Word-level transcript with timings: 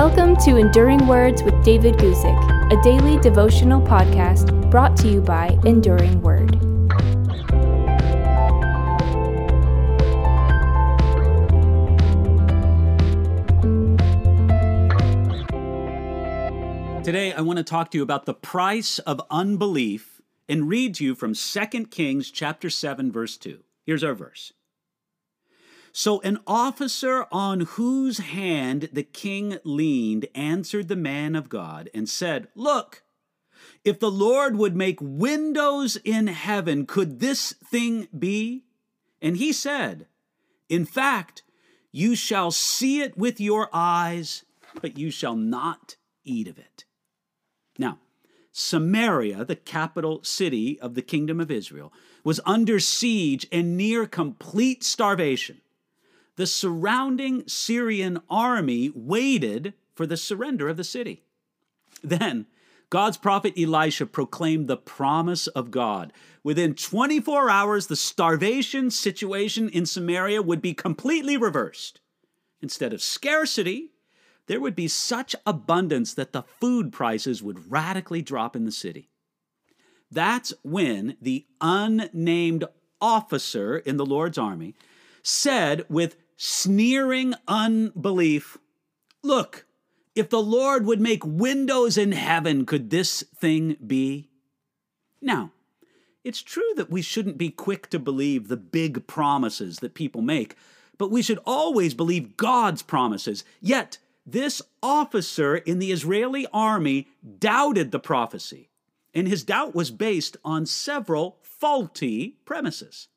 Welcome 0.00 0.36
to 0.44 0.58
Enduring 0.58 1.08
Words 1.08 1.42
with 1.42 1.60
David 1.64 1.96
Guzik, 1.96 2.72
a 2.72 2.80
daily 2.84 3.18
devotional 3.18 3.80
podcast 3.82 4.70
brought 4.70 4.96
to 4.98 5.08
you 5.08 5.20
by 5.20 5.58
Enduring 5.64 6.22
Word. 6.22 6.52
Today, 17.02 17.32
I 17.32 17.40
want 17.40 17.56
to 17.56 17.64
talk 17.64 17.90
to 17.90 17.98
you 17.98 18.04
about 18.04 18.24
the 18.24 18.34
price 18.34 19.00
of 19.00 19.20
unbelief 19.32 20.20
and 20.48 20.68
read 20.68 20.94
to 20.94 21.04
you 21.04 21.16
from 21.16 21.34
2 21.34 21.86
Kings 21.86 22.30
chapter 22.30 22.70
7 22.70 23.10
verse 23.10 23.36
2. 23.36 23.64
Here's 23.84 24.04
our 24.04 24.14
verse. 24.14 24.52
So 25.98 26.20
an 26.20 26.38
officer 26.46 27.26
on 27.32 27.62
whose 27.62 28.18
hand 28.18 28.88
the 28.92 29.02
king 29.02 29.58
leaned 29.64 30.28
answered 30.32 30.86
the 30.86 30.94
man 30.94 31.34
of 31.34 31.48
God 31.48 31.90
and 31.92 32.08
said, 32.08 32.46
Look, 32.54 33.02
if 33.84 33.98
the 33.98 34.08
Lord 34.08 34.54
would 34.54 34.76
make 34.76 35.00
windows 35.00 35.96
in 36.04 36.28
heaven, 36.28 36.86
could 36.86 37.18
this 37.18 37.52
thing 37.52 38.06
be? 38.16 38.62
And 39.20 39.38
he 39.38 39.52
said, 39.52 40.06
In 40.68 40.84
fact, 40.84 41.42
you 41.90 42.14
shall 42.14 42.52
see 42.52 43.00
it 43.00 43.18
with 43.18 43.40
your 43.40 43.68
eyes, 43.72 44.44
but 44.80 44.96
you 44.96 45.10
shall 45.10 45.34
not 45.34 45.96
eat 46.22 46.46
of 46.46 46.60
it. 46.60 46.84
Now, 47.76 47.98
Samaria, 48.52 49.44
the 49.44 49.56
capital 49.56 50.22
city 50.22 50.78
of 50.78 50.94
the 50.94 51.02
kingdom 51.02 51.40
of 51.40 51.50
Israel, 51.50 51.92
was 52.22 52.38
under 52.46 52.78
siege 52.78 53.48
and 53.50 53.76
near 53.76 54.06
complete 54.06 54.84
starvation 54.84 55.60
the 56.38 56.46
surrounding 56.46 57.42
Syrian 57.48 58.20
army 58.30 58.92
waited 58.94 59.74
for 59.96 60.06
the 60.06 60.16
surrender 60.16 60.68
of 60.68 60.76
the 60.76 60.84
city. 60.84 61.24
Then, 62.00 62.46
God's 62.90 63.16
prophet 63.16 63.54
Elisha 63.58 64.06
proclaimed 64.06 64.68
the 64.68 64.76
promise 64.76 65.48
of 65.48 65.72
God. 65.72 66.12
Within 66.44 66.74
24 66.74 67.50
hours, 67.50 67.88
the 67.88 67.96
starvation 67.96 68.92
situation 68.92 69.68
in 69.68 69.84
Samaria 69.84 70.40
would 70.40 70.62
be 70.62 70.74
completely 70.74 71.36
reversed. 71.36 72.00
Instead 72.62 72.92
of 72.92 73.02
scarcity, 73.02 73.90
there 74.46 74.60
would 74.60 74.76
be 74.76 74.86
such 74.86 75.34
abundance 75.44 76.14
that 76.14 76.32
the 76.32 76.44
food 76.60 76.92
prices 76.92 77.42
would 77.42 77.68
radically 77.68 78.22
drop 78.22 78.54
in 78.54 78.64
the 78.64 78.70
city. 78.70 79.10
That's 80.08 80.54
when 80.62 81.16
the 81.20 81.46
unnamed 81.60 82.64
officer 83.00 83.76
in 83.78 83.96
the 83.96 84.06
Lord's 84.06 84.38
army 84.38 84.76
said 85.24 85.84
with 85.88 86.14
sneering 86.38 87.34
unbelief. 87.48 88.56
Look, 89.22 89.66
if 90.14 90.30
the 90.30 90.40
Lord 90.40 90.86
would 90.86 91.00
make 91.00 91.24
windows 91.26 91.98
in 91.98 92.12
heaven, 92.12 92.64
could 92.64 92.90
this 92.90 93.22
thing 93.36 93.76
be? 93.84 94.30
Now, 95.20 95.50
it's 96.24 96.40
true 96.40 96.72
that 96.76 96.90
we 96.90 97.02
shouldn't 97.02 97.38
be 97.38 97.50
quick 97.50 97.90
to 97.90 97.98
believe 97.98 98.46
the 98.48 98.56
big 98.56 99.06
promises 99.06 99.80
that 99.80 99.94
people 99.94 100.22
make, 100.22 100.54
but 100.96 101.10
we 101.10 101.22
should 101.22 101.40
always 101.44 101.92
believe 101.92 102.36
God's 102.36 102.82
promises. 102.82 103.44
Yet, 103.60 103.98
this 104.24 104.62
officer 104.80 105.56
in 105.56 105.80
the 105.80 105.90
Israeli 105.90 106.46
army 106.52 107.08
doubted 107.38 107.90
the 107.90 107.98
prophecy, 107.98 108.68
and 109.12 109.26
his 109.26 109.42
doubt 109.42 109.74
was 109.74 109.90
based 109.90 110.36
on 110.44 110.66
several 110.66 111.38
faulty 111.42 112.36
premises. 112.44 113.08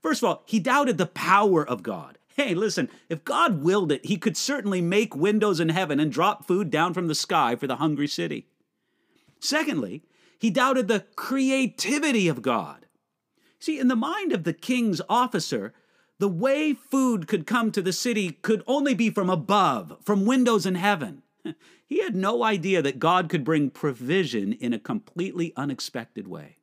First 0.00 0.22
of 0.22 0.28
all, 0.28 0.42
he 0.46 0.60
doubted 0.60 0.98
the 0.98 1.06
power 1.06 1.66
of 1.66 1.82
God. 1.82 2.18
Hey, 2.34 2.54
listen, 2.54 2.88
if 3.08 3.24
God 3.24 3.62
willed 3.62 3.92
it, 3.92 4.06
he 4.06 4.16
could 4.16 4.36
certainly 4.36 4.80
make 4.80 5.14
windows 5.14 5.60
in 5.60 5.68
heaven 5.68 6.00
and 6.00 6.10
drop 6.10 6.46
food 6.46 6.70
down 6.70 6.94
from 6.94 7.08
the 7.08 7.14
sky 7.14 7.56
for 7.56 7.66
the 7.66 7.76
hungry 7.76 8.08
city. 8.08 8.46
Secondly, 9.40 10.02
he 10.38 10.50
doubted 10.50 10.88
the 10.88 11.04
creativity 11.14 12.28
of 12.28 12.42
God. 12.42 12.86
See, 13.58 13.78
in 13.78 13.88
the 13.88 13.96
mind 13.96 14.32
of 14.32 14.44
the 14.44 14.52
king's 14.52 15.00
officer, 15.08 15.72
the 16.18 16.28
way 16.28 16.72
food 16.74 17.26
could 17.26 17.46
come 17.46 17.70
to 17.72 17.82
the 17.82 17.92
city 17.92 18.30
could 18.30 18.62
only 18.66 18.94
be 18.94 19.10
from 19.10 19.28
above, 19.28 19.98
from 20.02 20.26
windows 20.26 20.66
in 20.66 20.76
heaven. 20.76 21.22
He 21.92 22.02
had 22.02 22.16
no 22.16 22.42
idea 22.42 22.80
that 22.80 22.98
God 22.98 23.28
could 23.28 23.44
bring 23.44 23.68
provision 23.68 24.54
in 24.54 24.72
a 24.72 24.78
completely 24.78 25.52
unexpected 25.56 26.26
way. 26.26 26.56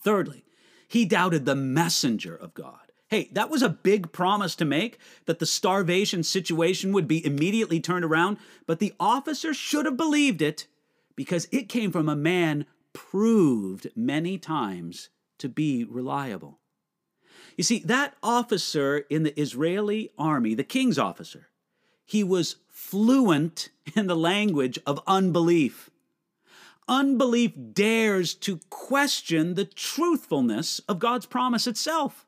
Thirdly, 0.00 0.46
he 0.88 1.04
doubted 1.04 1.44
the 1.44 1.54
messenger 1.54 2.34
of 2.34 2.54
God. 2.54 2.83
Hey, 3.14 3.28
that 3.30 3.48
was 3.48 3.62
a 3.62 3.68
big 3.68 4.10
promise 4.10 4.56
to 4.56 4.64
make 4.64 4.98
that 5.26 5.38
the 5.38 5.46
starvation 5.46 6.24
situation 6.24 6.92
would 6.92 7.06
be 7.06 7.24
immediately 7.24 7.78
turned 7.78 8.04
around, 8.04 8.38
but 8.66 8.80
the 8.80 8.92
officer 8.98 9.54
should 9.54 9.86
have 9.86 9.96
believed 9.96 10.42
it 10.42 10.66
because 11.14 11.46
it 11.52 11.68
came 11.68 11.92
from 11.92 12.08
a 12.08 12.16
man 12.16 12.66
proved 12.92 13.86
many 13.94 14.36
times 14.36 15.10
to 15.38 15.48
be 15.48 15.84
reliable. 15.84 16.58
You 17.56 17.62
see, 17.62 17.78
that 17.84 18.16
officer 18.20 19.04
in 19.08 19.22
the 19.22 19.40
Israeli 19.40 20.10
army, 20.18 20.54
the 20.54 20.64
king's 20.64 20.98
officer, 20.98 21.50
he 22.04 22.24
was 22.24 22.56
fluent 22.68 23.68
in 23.94 24.08
the 24.08 24.16
language 24.16 24.76
of 24.84 25.00
unbelief. 25.06 25.88
Unbelief 26.88 27.52
dares 27.74 28.34
to 28.34 28.58
question 28.70 29.54
the 29.54 29.66
truthfulness 29.66 30.80
of 30.88 30.98
God's 30.98 31.26
promise 31.26 31.68
itself. 31.68 32.26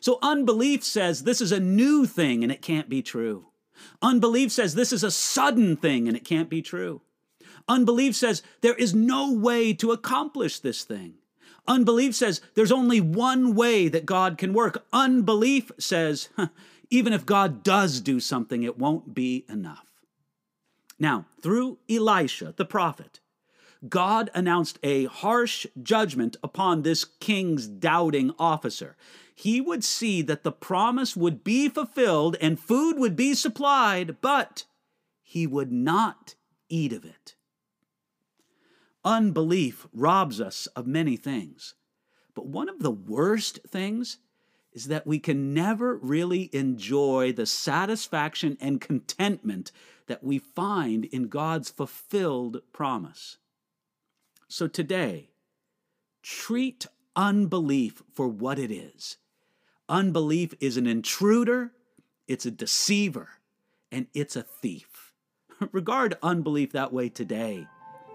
So 0.00 0.18
unbelief 0.22 0.84
says 0.84 1.22
this 1.22 1.40
is 1.40 1.52
a 1.52 1.60
new 1.60 2.06
thing 2.06 2.42
and 2.42 2.52
it 2.52 2.62
can't 2.62 2.88
be 2.88 3.02
true. 3.02 3.46
Unbelief 4.00 4.52
says 4.52 4.74
this 4.74 4.92
is 4.92 5.04
a 5.04 5.10
sudden 5.10 5.76
thing 5.76 6.08
and 6.08 6.16
it 6.16 6.24
can't 6.24 6.48
be 6.48 6.62
true. 6.62 7.02
Unbelief 7.68 8.14
says 8.16 8.42
there 8.60 8.74
is 8.74 8.94
no 8.94 9.32
way 9.32 9.72
to 9.74 9.92
accomplish 9.92 10.58
this 10.58 10.84
thing. 10.84 11.14
Unbelief 11.68 12.14
says 12.14 12.40
there's 12.54 12.72
only 12.72 13.00
one 13.00 13.54
way 13.54 13.88
that 13.88 14.06
God 14.06 14.36
can 14.38 14.52
work. 14.52 14.84
Unbelief 14.92 15.70
says 15.78 16.28
even 16.90 17.14
if 17.14 17.24
God 17.24 17.62
does 17.62 18.00
do 18.00 18.20
something, 18.20 18.62
it 18.62 18.78
won't 18.78 19.14
be 19.14 19.46
enough. 19.48 19.86
Now, 20.98 21.24
through 21.40 21.78
Elisha, 21.88 22.52
the 22.56 22.66
prophet, 22.66 23.18
God 23.88 24.30
announced 24.34 24.78
a 24.82 25.06
harsh 25.06 25.66
judgment 25.82 26.36
upon 26.42 26.82
this 26.82 27.04
king's 27.04 27.66
doubting 27.66 28.32
officer 28.38 28.96
he 29.34 29.60
would 29.60 29.82
see 29.82 30.22
that 30.22 30.44
the 30.44 30.52
promise 30.52 31.16
would 31.16 31.42
be 31.42 31.68
fulfilled 31.68 32.36
and 32.40 32.60
food 32.60 32.98
would 32.98 33.16
be 33.16 33.34
supplied, 33.34 34.16
but 34.20 34.64
he 35.20 35.46
would 35.46 35.72
not 35.72 36.36
eat 36.68 36.92
of 36.92 37.04
it. 37.04 37.34
Unbelief 39.04 39.88
robs 39.92 40.40
us 40.40 40.66
of 40.68 40.86
many 40.86 41.16
things, 41.16 41.74
but 42.34 42.46
one 42.46 42.68
of 42.68 42.78
the 42.78 42.90
worst 42.90 43.58
things 43.66 44.18
is 44.72 44.86
that 44.86 45.06
we 45.06 45.18
can 45.18 45.52
never 45.52 45.96
really 45.96 46.48
enjoy 46.52 47.32
the 47.32 47.44
satisfaction 47.44 48.56
and 48.60 48.80
contentment 48.80 49.72
that 50.06 50.22
we 50.22 50.38
find 50.38 51.04
in 51.06 51.28
God's 51.28 51.68
fulfilled 51.68 52.62
promise. 52.72 53.38
So 54.52 54.68
today, 54.68 55.30
treat 56.22 56.84
unbelief 57.16 58.02
for 58.12 58.28
what 58.28 58.58
it 58.58 58.70
is 58.70 59.16
Unbelief 59.88 60.52
is 60.60 60.76
an 60.76 60.86
intruder, 60.86 61.72
it's 62.28 62.44
a 62.44 62.50
deceiver, 62.50 63.30
and 63.90 64.08
it's 64.12 64.36
a 64.36 64.42
thief. 64.42 65.14
Regard 65.72 66.18
unbelief 66.22 66.72
that 66.72 66.92
way 66.92 67.08
today 67.08 67.66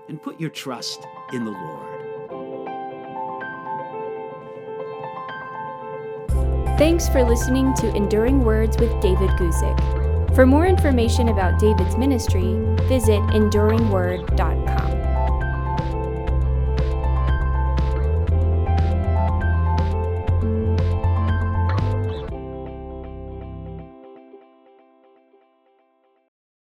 and 0.08 0.22
put 0.22 0.40
your 0.40 0.52
trust 0.52 1.08
in 1.34 1.44
the 1.44 1.50
Lord. 1.50 1.88
Thanks 6.78 7.10
for 7.10 7.24
listening 7.24 7.74
to 7.78 7.96
Enduring 7.96 8.44
Words 8.44 8.78
with 8.78 8.92
David 9.02 9.32
Guzik. 9.32 10.36
For 10.36 10.46
more 10.46 10.68
information 10.68 11.30
about 11.30 11.60
David's 11.60 11.98
ministry, 11.98 12.60
visit 12.88 13.22
enduringword.com. 13.34 14.77